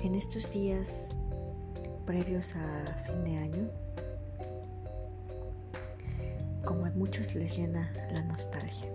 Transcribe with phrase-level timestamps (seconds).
[0.00, 1.14] en estos días
[2.06, 3.70] previos a fin de año,
[6.64, 8.90] como a muchos les llena la nostalgia.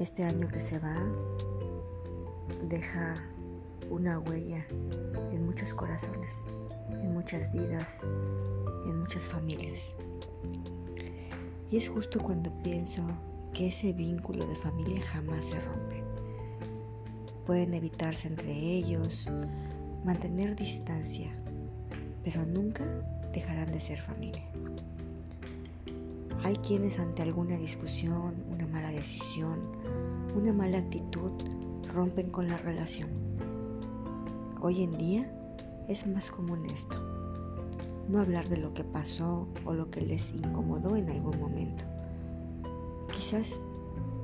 [0.00, 0.96] Este año que se va
[2.68, 3.24] deja
[3.88, 4.66] una huella
[5.30, 6.34] en muchos corazones,
[6.90, 8.02] en muchas vidas,
[8.84, 9.94] en muchas familias.
[11.70, 13.02] Y es justo cuando pienso
[13.52, 16.02] que ese vínculo de familia jamás se rompe.
[17.46, 19.30] Pueden evitarse entre ellos,
[20.04, 21.30] mantener distancia,
[22.24, 22.84] pero nunca
[23.32, 24.44] dejarán de ser familia.
[26.44, 29.60] Hay quienes ante alguna discusión, una mala decisión,
[30.34, 31.30] una mala actitud,
[31.92, 33.10] rompen con la relación.
[34.60, 35.30] Hoy en día
[35.88, 36.98] es más común esto.
[38.08, 41.91] No hablar de lo que pasó o lo que les incomodó en algún momento.
[43.32, 43.62] Quizás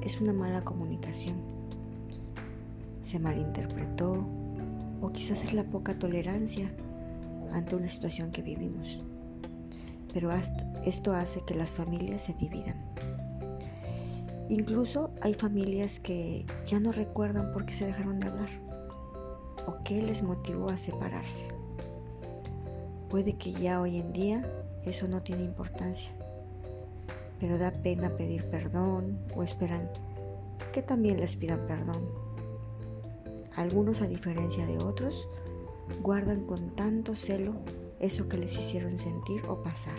[0.02, 1.36] es una mala comunicación.
[3.04, 4.26] Se malinterpretó
[5.00, 6.70] o quizás es la poca tolerancia
[7.50, 9.02] ante una situación que vivimos.
[10.12, 10.30] Pero
[10.84, 12.84] esto hace que las familias se dividan.
[14.50, 18.50] Incluso hay familias que ya no recuerdan por qué se dejaron de hablar
[19.66, 21.48] o qué les motivó a separarse.
[23.08, 24.46] Puede que ya hoy en día
[24.84, 26.12] eso no tiene importancia,
[27.40, 29.90] pero da pena pedir perdón o esperan
[30.72, 32.08] que también les pidan perdón.
[33.54, 35.28] Algunos, a diferencia de otros,
[36.02, 37.54] guardan con tanto celo
[37.98, 39.98] eso que les hicieron sentir o pasar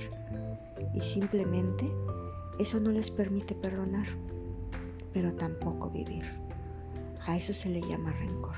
[0.93, 1.91] y simplemente
[2.59, 4.07] eso no les permite perdonar
[5.13, 6.23] pero tampoco vivir.
[7.25, 8.55] A eso se le llama rencor.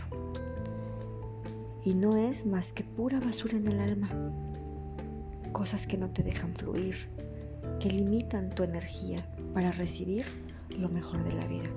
[1.83, 4.09] Y no es más que pura basura en el alma.
[5.51, 7.09] Cosas que no te dejan fluir,
[7.79, 10.25] que limitan tu energía para recibir
[10.77, 11.69] lo mejor de la vida.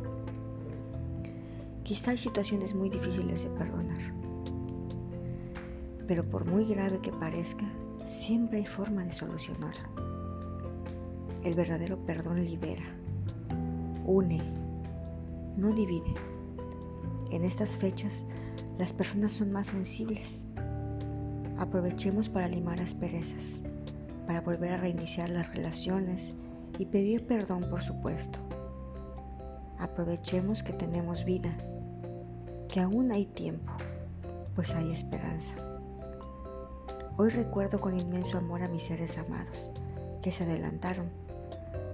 [1.82, 4.14] Quizá hay situaciones muy difíciles de perdonar,
[6.06, 7.66] pero por muy grave que parezca,
[8.06, 9.88] siempre hay forma de solucionarlo.
[11.42, 12.84] El verdadero perdón libera,
[14.06, 14.42] une,
[15.56, 16.14] no divide.
[17.30, 18.24] En estas fechas
[18.78, 20.46] las personas son más sensibles.
[21.58, 23.62] Aprovechemos para limar asperezas,
[24.26, 26.34] para volver a reiniciar las relaciones
[26.78, 28.38] y pedir perdón, por supuesto.
[29.78, 31.56] Aprovechemos que tenemos vida,
[32.68, 33.72] que aún hay tiempo,
[34.54, 35.54] pues hay esperanza.
[37.16, 39.70] Hoy recuerdo con inmenso amor a mis seres amados,
[40.22, 41.10] que se adelantaron,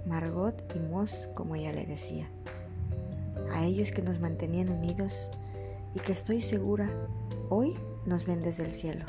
[0.05, 2.27] Margot y Moss, como ella le decía
[3.53, 5.29] a ellos que nos mantenían unidos
[5.93, 6.89] y que estoy segura
[7.49, 9.05] hoy nos ven desde el cielo.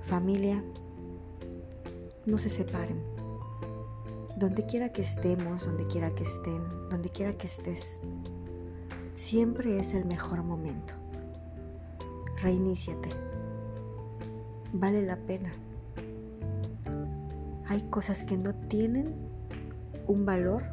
[0.00, 0.62] Familia,
[2.26, 3.02] no se separen.
[4.36, 8.00] Donde quiera que estemos, donde quiera que estén, donde quiera que estés,
[9.14, 10.94] siempre es el mejor momento.
[12.40, 13.10] Reiníciate.
[14.72, 15.52] Vale la pena.
[17.68, 19.14] Hay cosas que no tienen
[20.06, 20.64] un valor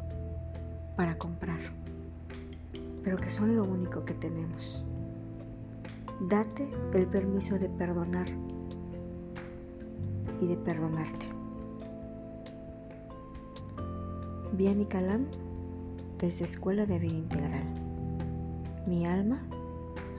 [0.96, 1.60] para comprar,
[3.04, 4.84] pero que son lo único que tenemos.
[6.28, 8.26] Date el permiso de perdonar
[10.40, 11.39] y de perdonarte.
[14.58, 15.26] Y Calam,
[16.18, 17.64] desde Escuela de Vida Integral.
[18.86, 19.40] Mi alma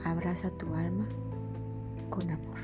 [0.04, 1.06] abraza tu alma
[2.10, 2.58] con amor.